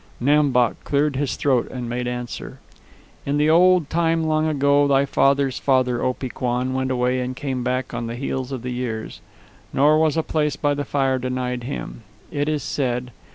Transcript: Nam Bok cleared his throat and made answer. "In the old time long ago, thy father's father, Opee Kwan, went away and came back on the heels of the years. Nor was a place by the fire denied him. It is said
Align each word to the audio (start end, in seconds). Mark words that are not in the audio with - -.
Nam 0.19 0.49
Bok 0.49 0.83
cleared 0.83 1.15
his 1.15 1.35
throat 1.35 1.69
and 1.69 1.87
made 1.87 2.07
answer. 2.07 2.59
"In 3.23 3.37
the 3.37 3.51
old 3.51 3.87
time 3.87 4.23
long 4.23 4.47
ago, 4.47 4.87
thy 4.87 5.05
father's 5.05 5.59
father, 5.59 6.01
Opee 6.03 6.27
Kwan, 6.29 6.73
went 6.73 6.89
away 6.89 7.19
and 7.19 7.35
came 7.35 7.63
back 7.63 7.93
on 7.93 8.07
the 8.07 8.15
heels 8.15 8.51
of 8.51 8.63
the 8.63 8.71
years. 8.73 9.21
Nor 9.71 9.99
was 9.99 10.17
a 10.17 10.23
place 10.23 10.55
by 10.55 10.73
the 10.73 10.85
fire 10.85 11.19
denied 11.19 11.65
him. 11.65 12.01
It 12.31 12.49
is 12.49 12.63
said 12.63 13.11